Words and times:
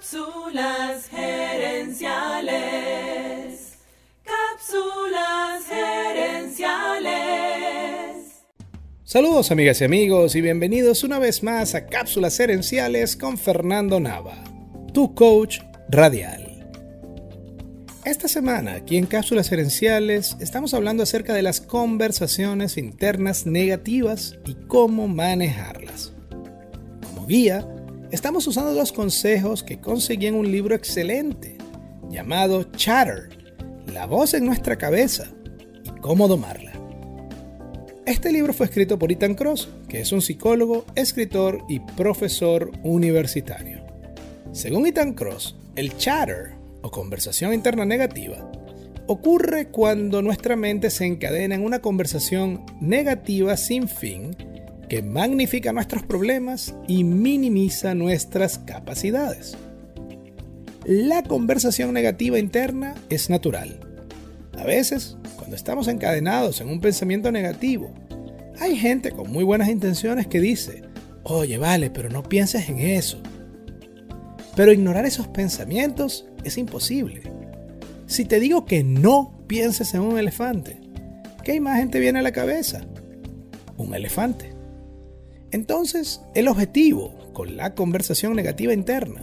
Cápsulas 0.00 1.08
gerenciales. 1.10 1.98
Cápsulas 4.24 5.66
gerenciales. 5.68 7.10
Saludos 9.04 9.50
amigas 9.50 9.82
y 9.82 9.84
amigos 9.84 10.34
y 10.36 10.40
bienvenidos 10.40 11.04
una 11.04 11.18
vez 11.18 11.42
más 11.42 11.74
a 11.74 11.84
Cápsulas 11.84 12.34
gerenciales 12.34 13.14
con 13.14 13.36
Fernando 13.36 14.00
Nava, 14.00 14.42
tu 14.94 15.14
coach 15.14 15.58
radial. 15.90 16.66
Esta 18.06 18.26
semana, 18.26 18.76
aquí 18.76 18.96
en 18.96 19.04
Cápsulas 19.04 19.50
Gerenciales, 19.50 20.34
estamos 20.40 20.72
hablando 20.72 21.02
acerca 21.02 21.34
de 21.34 21.42
las 21.42 21.60
conversaciones 21.60 22.78
internas 22.78 23.44
negativas 23.44 24.38
y 24.46 24.54
cómo 24.66 25.08
manejarlas. 25.08 26.14
Como 27.06 27.26
guía, 27.26 27.68
estamos 28.10 28.46
usando 28.46 28.74
dos 28.74 28.92
consejos 28.92 29.62
que 29.62 29.80
conseguí 29.80 30.26
en 30.26 30.34
un 30.34 30.50
libro 30.50 30.74
excelente 30.74 31.56
llamado 32.08 32.64
Chatter, 32.72 33.28
la 33.92 34.06
voz 34.06 34.34
en 34.34 34.44
nuestra 34.44 34.76
cabeza 34.76 35.28
y 35.84 36.00
cómo 36.00 36.26
domarla. 36.26 36.72
Este 38.06 38.32
libro 38.32 38.52
fue 38.52 38.66
escrito 38.66 38.98
por 38.98 39.12
Ethan 39.12 39.34
Cross, 39.34 39.68
que 39.88 40.00
es 40.00 40.10
un 40.10 40.22
psicólogo, 40.22 40.84
escritor 40.96 41.62
y 41.68 41.78
profesor 41.80 42.72
universitario. 42.82 43.84
Según 44.52 44.86
Ethan 44.86 45.12
Cross, 45.12 45.54
el 45.76 45.96
chatter 45.96 46.54
o 46.82 46.90
conversación 46.90 47.54
interna 47.54 47.84
negativa 47.84 48.50
ocurre 49.06 49.68
cuando 49.68 50.22
nuestra 50.22 50.56
mente 50.56 50.90
se 50.90 51.06
encadena 51.06 51.54
en 51.54 51.64
una 51.64 51.80
conversación 51.80 52.64
negativa 52.80 53.56
sin 53.56 53.88
fin 53.88 54.36
que 54.90 55.02
magnifica 55.02 55.72
nuestros 55.72 56.02
problemas 56.02 56.74
y 56.88 57.04
minimiza 57.04 57.94
nuestras 57.94 58.58
capacidades. 58.58 59.56
La 60.84 61.22
conversación 61.22 61.94
negativa 61.94 62.40
interna 62.40 62.96
es 63.08 63.30
natural. 63.30 63.78
A 64.58 64.64
veces, 64.64 65.16
cuando 65.36 65.54
estamos 65.54 65.86
encadenados 65.86 66.60
en 66.60 66.68
un 66.68 66.80
pensamiento 66.80 67.30
negativo, 67.30 67.94
hay 68.58 68.74
gente 68.74 69.12
con 69.12 69.30
muy 69.30 69.44
buenas 69.44 69.68
intenciones 69.68 70.26
que 70.26 70.40
dice, 70.40 70.82
oye, 71.22 71.56
vale, 71.56 71.90
pero 71.90 72.08
no 72.08 72.24
pienses 72.24 72.68
en 72.68 72.80
eso. 72.80 73.22
Pero 74.56 74.72
ignorar 74.72 75.06
esos 75.06 75.28
pensamientos 75.28 76.26
es 76.42 76.58
imposible. 76.58 77.22
Si 78.06 78.24
te 78.24 78.40
digo 78.40 78.64
que 78.64 78.82
no 78.82 79.40
pienses 79.46 79.94
en 79.94 80.00
un 80.00 80.18
elefante, 80.18 80.80
¿qué 81.44 81.54
imagen 81.54 81.92
te 81.92 82.00
viene 82.00 82.18
a 82.18 82.22
la 82.22 82.32
cabeza? 82.32 82.80
Un 83.76 83.94
elefante. 83.94 84.59
Entonces, 85.52 86.20
el 86.34 86.48
objetivo 86.48 87.14
con 87.32 87.56
la 87.56 87.74
conversación 87.74 88.34
negativa 88.34 88.72
interna 88.72 89.22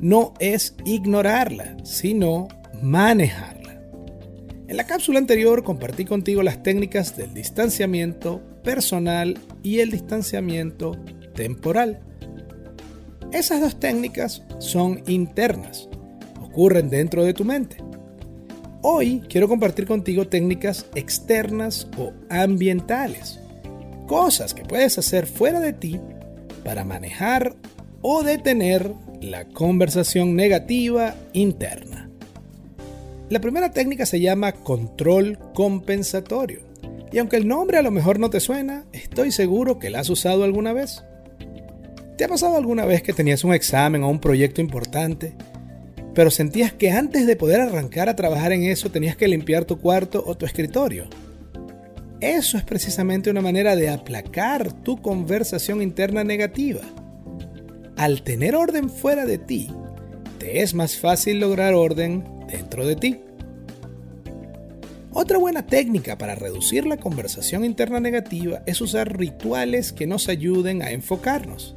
no 0.00 0.34
es 0.38 0.74
ignorarla, 0.84 1.76
sino 1.84 2.48
manejarla. 2.82 3.80
En 4.68 4.76
la 4.76 4.86
cápsula 4.86 5.18
anterior 5.18 5.62
compartí 5.64 6.04
contigo 6.04 6.42
las 6.42 6.62
técnicas 6.62 7.16
del 7.16 7.32
distanciamiento 7.34 8.42
personal 8.62 9.38
y 9.62 9.78
el 9.78 9.90
distanciamiento 9.90 10.96
temporal. 11.34 12.00
Esas 13.32 13.60
dos 13.60 13.78
técnicas 13.78 14.42
son 14.58 15.02
internas, 15.06 15.88
ocurren 16.40 16.90
dentro 16.90 17.24
de 17.24 17.34
tu 17.34 17.44
mente. 17.44 17.76
Hoy 18.82 19.22
quiero 19.28 19.48
compartir 19.48 19.86
contigo 19.86 20.28
técnicas 20.28 20.86
externas 20.94 21.88
o 21.96 22.12
ambientales, 22.28 23.40
cosas 24.06 24.54
que 24.54 24.64
puedes 24.64 24.98
hacer 24.98 25.26
fuera 25.26 25.60
de 25.60 25.72
ti 25.72 26.00
para 26.64 26.84
manejar 26.84 27.54
o 28.02 28.22
detener 28.22 28.92
la 29.20 29.46
conversación 29.46 30.36
negativa 30.36 31.14
interna. 31.32 32.08
La 33.28 33.40
primera 33.40 33.72
técnica 33.72 34.06
se 34.06 34.20
llama 34.20 34.52
control 34.52 35.38
compensatorio. 35.54 36.60
Y 37.12 37.18
aunque 37.18 37.36
el 37.36 37.48
nombre 37.48 37.78
a 37.78 37.82
lo 37.82 37.90
mejor 37.90 38.18
no 38.18 38.30
te 38.30 38.40
suena, 38.40 38.84
estoy 38.92 39.32
seguro 39.32 39.78
que 39.78 39.90
la 39.90 40.00
has 40.00 40.10
usado 40.10 40.44
alguna 40.44 40.72
vez. 40.72 41.02
¿Te 42.16 42.24
ha 42.24 42.28
pasado 42.28 42.56
alguna 42.56 42.84
vez 42.84 43.02
que 43.02 43.12
tenías 43.12 43.44
un 43.44 43.52
examen 43.52 44.02
o 44.02 44.08
un 44.08 44.20
proyecto 44.20 44.60
importante 44.60 45.34
pero 46.16 46.30
sentías 46.30 46.72
que 46.72 46.90
antes 46.90 47.26
de 47.26 47.36
poder 47.36 47.60
arrancar 47.60 48.08
a 48.08 48.16
trabajar 48.16 48.50
en 48.50 48.62
eso 48.62 48.90
tenías 48.90 49.16
que 49.16 49.28
limpiar 49.28 49.66
tu 49.66 49.78
cuarto 49.78 50.24
o 50.26 50.34
tu 50.34 50.46
escritorio. 50.46 51.04
Eso 52.20 52.56
es 52.56 52.64
precisamente 52.64 53.30
una 53.30 53.42
manera 53.42 53.76
de 53.76 53.88
aplacar 53.88 54.72
tu 54.72 55.00
conversación 55.00 55.82
interna 55.82 56.24
negativa. 56.24 56.80
Al 57.96 58.22
tener 58.22 58.54
orden 58.54 58.90
fuera 58.90 59.26
de 59.26 59.38
ti, 59.38 59.70
te 60.38 60.62
es 60.62 60.74
más 60.74 60.96
fácil 60.96 61.40
lograr 61.40 61.74
orden 61.74 62.24
dentro 62.48 62.86
de 62.86 62.96
ti. 62.96 63.20
Otra 65.12 65.38
buena 65.38 65.66
técnica 65.66 66.18
para 66.18 66.34
reducir 66.34 66.86
la 66.86 66.98
conversación 66.98 67.64
interna 67.64 68.00
negativa 68.00 68.62
es 68.66 68.80
usar 68.80 69.16
rituales 69.16 69.92
que 69.92 70.06
nos 70.06 70.28
ayuden 70.28 70.82
a 70.82 70.90
enfocarnos. 70.90 71.76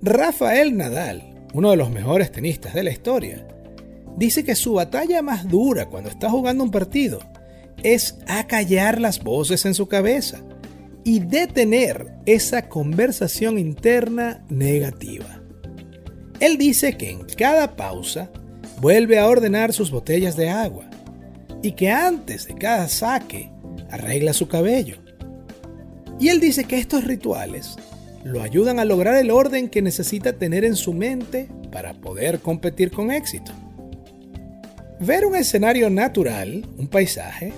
Rafael 0.00 0.76
Nadal 0.76 1.36
uno 1.56 1.70
de 1.70 1.76
los 1.76 1.90
mejores 1.90 2.30
tenistas 2.30 2.74
de 2.74 2.82
la 2.82 2.90
historia, 2.90 3.46
dice 4.14 4.44
que 4.44 4.54
su 4.54 4.74
batalla 4.74 5.22
más 5.22 5.48
dura 5.48 5.86
cuando 5.86 6.10
está 6.10 6.28
jugando 6.28 6.62
un 6.62 6.70
partido 6.70 7.20
es 7.82 8.18
acallar 8.26 9.00
las 9.00 9.22
voces 9.22 9.64
en 9.64 9.74
su 9.74 9.88
cabeza 9.88 10.40
y 11.04 11.20
detener 11.20 12.12
esa 12.26 12.68
conversación 12.68 13.58
interna 13.58 14.44
negativa. 14.48 15.40
Él 16.40 16.58
dice 16.58 16.96
que 16.96 17.10
en 17.10 17.24
cada 17.24 17.76
pausa 17.76 18.30
vuelve 18.80 19.18
a 19.18 19.26
ordenar 19.28 19.72
sus 19.72 19.90
botellas 19.90 20.36
de 20.36 20.50
agua 20.50 20.90
y 21.62 21.72
que 21.72 21.90
antes 21.90 22.46
de 22.46 22.54
cada 22.54 22.88
saque 22.88 23.50
arregla 23.90 24.32
su 24.32 24.48
cabello. 24.48 24.98
Y 26.18 26.28
él 26.28 26.40
dice 26.40 26.64
que 26.64 26.78
estos 26.78 27.04
rituales 27.04 27.76
lo 28.24 28.42
ayudan 28.42 28.80
a 28.80 28.84
lograr 28.84 29.14
el 29.16 29.30
orden 29.30 29.68
que 29.68 29.82
necesita 29.82 30.32
tener 30.32 30.64
en 30.64 30.74
su 30.74 30.92
mente 30.92 31.48
para 31.70 31.94
poder 31.94 32.40
competir 32.40 32.90
con 32.90 33.10
éxito. 33.10 33.52
Ver 34.98 35.26
un 35.26 35.36
escenario 35.36 35.90
natural, 35.90 36.66
un 36.78 36.88
paisaje, 36.88 37.52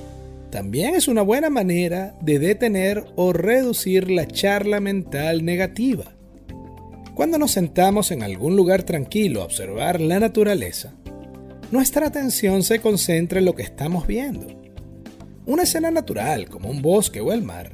también 0.50 0.94
es 0.94 1.08
una 1.08 1.22
buena 1.22 1.50
manera 1.50 2.16
de 2.20 2.38
detener 2.38 3.04
o 3.16 3.32
reducir 3.32 4.10
la 4.10 4.26
charla 4.26 4.80
mental 4.80 5.44
negativa. 5.44 6.14
Cuando 7.14 7.36
nos 7.38 7.50
sentamos 7.50 8.10
en 8.10 8.22
algún 8.22 8.56
lugar 8.56 8.84
tranquilo 8.84 9.42
a 9.42 9.44
observar 9.44 10.00
la 10.00 10.20
naturaleza, 10.20 10.94
nuestra 11.70 12.06
atención 12.06 12.62
se 12.62 12.80
concentra 12.80 13.40
en 13.40 13.44
lo 13.44 13.54
que 13.54 13.62
estamos 13.62 14.06
viendo. 14.06 14.46
Una 15.44 15.64
escena 15.64 15.90
natural, 15.90 16.48
como 16.48 16.70
un 16.70 16.80
bosque 16.80 17.20
o 17.20 17.32
el 17.32 17.42
mar, 17.42 17.72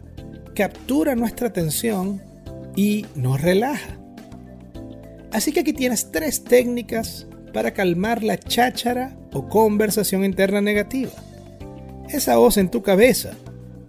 captura 0.54 1.14
nuestra 1.14 1.48
atención 1.48 2.22
y 2.74 3.06
nos 3.14 3.40
relaja. 3.40 3.98
Así 5.30 5.52
que 5.52 5.60
aquí 5.60 5.72
tienes 5.72 6.10
tres 6.10 6.44
técnicas 6.44 7.26
para 7.52 7.72
calmar 7.72 8.24
la 8.24 8.38
cháchara 8.38 9.16
o 9.32 9.48
conversación 9.48 10.24
interna 10.24 10.60
negativa. 10.60 11.12
Esa 12.08 12.36
voz 12.36 12.56
en 12.56 12.70
tu 12.70 12.82
cabeza, 12.82 13.32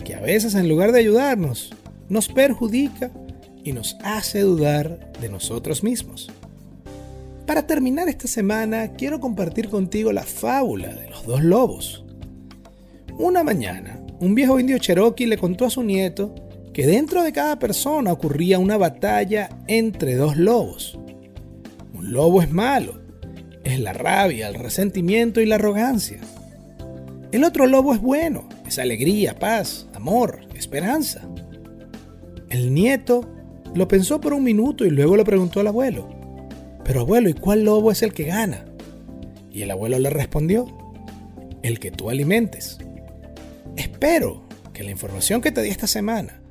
que 0.03 0.15
a 0.15 0.21
veces 0.21 0.55
en 0.55 0.69
lugar 0.69 0.91
de 0.91 0.99
ayudarnos, 0.99 1.71
nos 2.09 2.27
perjudica 2.27 3.11
y 3.63 3.73
nos 3.73 3.97
hace 4.03 4.41
dudar 4.41 5.11
de 5.19 5.29
nosotros 5.29 5.83
mismos. 5.83 6.31
Para 7.45 7.67
terminar 7.67 8.09
esta 8.09 8.27
semana, 8.27 8.93
quiero 8.93 9.19
compartir 9.19 9.69
contigo 9.69 10.11
la 10.11 10.23
fábula 10.23 10.93
de 10.93 11.09
los 11.09 11.25
dos 11.25 11.43
lobos. 11.43 12.05
Una 13.17 13.43
mañana, 13.43 13.99
un 14.19 14.33
viejo 14.33 14.59
indio 14.59 14.77
cherokee 14.77 15.27
le 15.27 15.37
contó 15.37 15.65
a 15.65 15.69
su 15.69 15.83
nieto 15.83 16.33
que 16.73 16.87
dentro 16.87 17.23
de 17.23 17.31
cada 17.31 17.57
persona 17.59 18.11
ocurría 18.11 18.59
una 18.59 18.77
batalla 18.77 19.49
entre 19.67 20.15
dos 20.15 20.37
lobos. 20.37 20.97
Un 21.93 22.11
lobo 22.11 22.41
es 22.41 22.51
malo, 22.51 22.99
es 23.63 23.79
la 23.79 23.93
rabia, 23.93 24.47
el 24.47 24.55
resentimiento 24.55 25.39
y 25.39 25.45
la 25.45 25.55
arrogancia. 25.55 26.19
El 27.35 27.43
otro 27.43 27.67
lobo 27.67 27.93
es 27.93 27.99
bueno, 27.99 28.47
es 28.65 28.79
alegría, 28.79 29.37
paz, 29.37 29.89
amor, 29.93 30.47
esperanza. 30.55 31.27
El 32.47 32.73
nieto 32.73 33.29
lo 33.73 33.89
pensó 33.89 34.21
por 34.21 34.31
un 34.31 34.41
minuto 34.41 34.85
y 34.85 34.89
luego 34.89 35.17
le 35.17 35.25
preguntó 35.25 35.59
al 35.59 35.67
abuelo, 35.67 36.07
pero 36.85 37.01
abuelo, 37.01 37.27
¿y 37.27 37.33
cuál 37.33 37.65
lobo 37.65 37.91
es 37.91 38.03
el 38.03 38.13
que 38.13 38.23
gana? 38.23 38.63
Y 39.51 39.63
el 39.63 39.71
abuelo 39.71 39.99
le 39.99 40.09
respondió, 40.09 40.65
el 41.61 41.81
que 41.81 41.91
tú 41.91 42.09
alimentes. 42.09 42.77
Espero 43.75 44.47
que 44.71 44.85
la 44.85 44.91
información 44.91 45.41
que 45.41 45.51
te 45.51 45.61
di 45.61 45.71
esta 45.71 45.87
semana 45.87 46.41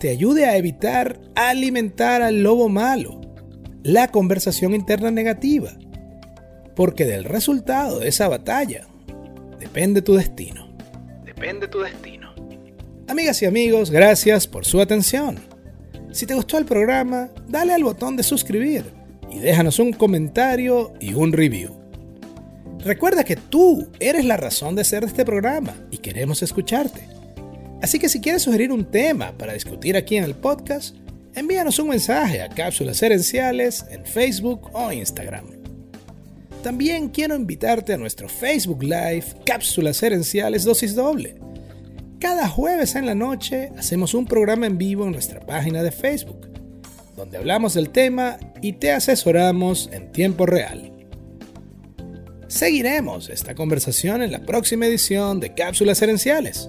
te 0.00 0.08
ayude 0.08 0.46
a 0.46 0.56
evitar 0.56 1.20
alimentar 1.36 2.22
al 2.22 2.42
lobo 2.42 2.68
malo, 2.68 3.20
la 3.84 4.08
conversación 4.08 4.74
interna 4.74 5.12
negativa, 5.12 5.78
porque 6.74 7.04
del 7.04 7.22
resultado 7.22 8.00
de 8.00 8.08
esa 8.08 8.26
batalla 8.26 8.88
depende 9.66 10.00
tu 10.00 10.14
destino. 10.14 10.68
Depende 11.24 11.66
tu 11.66 11.80
destino. 11.80 12.32
Amigas 13.08 13.42
y 13.42 13.46
amigos, 13.46 13.90
gracias 13.90 14.46
por 14.46 14.64
su 14.64 14.80
atención. 14.80 15.36
Si 16.12 16.24
te 16.24 16.34
gustó 16.34 16.56
el 16.56 16.64
programa, 16.64 17.28
dale 17.48 17.74
al 17.74 17.82
botón 17.82 18.16
de 18.16 18.22
suscribir 18.22 18.84
y 19.30 19.36
y 19.36 19.40
déjanos 19.40 19.78
un 19.78 19.92
comentario 19.92 20.94
y 20.98 21.12
un 21.12 21.32
review. 21.32 21.76
Recuerda 22.78 23.24
que 23.24 23.36
tú 23.36 23.88
eres 24.00 24.24
la 24.24 24.36
razón 24.36 24.76
de 24.76 24.84
ser 24.84 25.02
de 25.02 25.08
este 25.08 25.24
programa 25.24 25.74
y 25.90 25.98
queremos 25.98 26.42
escucharte. 26.42 27.02
Así 27.82 27.98
que 27.98 28.08
si 28.08 28.20
quieres 28.20 28.42
sugerir 28.42 28.72
un 28.72 28.84
tema 28.84 29.36
para 29.36 29.52
discutir 29.52 29.96
aquí 29.96 30.16
en 30.16 30.24
el 30.24 30.36
podcast, 30.36 30.96
envíanos 31.34 31.78
un 31.78 31.88
mensaje 31.88 32.40
a 32.40 32.48
Cápsulas 32.48 33.02
Herenciales 33.02 33.84
en 33.90 34.06
Facebook 34.06 34.70
o 34.72 34.90
Instagram. 34.90 35.55
También 36.66 37.10
quiero 37.10 37.36
invitarte 37.36 37.92
a 37.92 37.96
nuestro 37.96 38.28
Facebook 38.28 38.82
Live 38.82 39.26
Cápsulas 39.44 40.02
Herenciales 40.02 40.64
Dosis 40.64 40.96
Doble. 40.96 41.36
Cada 42.18 42.48
jueves 42.48 42.96
en 42.96 43.06
la 43.06 43.14
noche 43.14 43.70
hacemos 43.78 44.14
un 44.14 44.26
programa 44.26 44.66
en 44.66 44.76
vivo 44.76 45.04
en 45.04 45.12
nuestra 45.12 45.38
página 45.38 45.84
de 45.84 45.92
Facebook, 45.92 46.48
donde 47.14 47.38
hablamos 47.38 47.74
del 47.74 47.90
tema 47.90 48.38
y 48.62 48.72
te 48.72 48.90
asesoramos 48.90 49.88
en 49.92 50.10
tiempo 50.10 50.44
real. 50.44 50.92
Seguiremos 52.48 53.30
esta 53.30 53.54
conversación 53.54 54.20
en 54.20 54.32
la 54.32 54.40
próxima 54.40 54.86
edición 54.86 55.38
de 55.38 55.54
Cápsulas 55.54 56.02
Herenciales. 56.02 56.68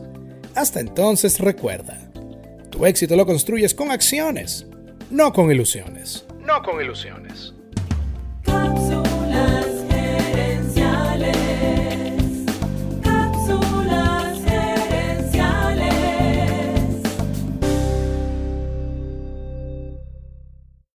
Hasta 0.53 0.79
entonces 0.79 1.39
recuerda, 1.39 2.11
tu 2.69 2.85
éxito 2.85 3.15
lo 3.15 3.25
construyes 3.25 3.73
con 3.73 3.89
acciones, 3.89 4.67
no 5.09 5.33
con 5.33 5.51
ilusiones. 5.51 6.23
No 6.45 6.61
con 6.61 6.79
ilusiones. 6.79 7.56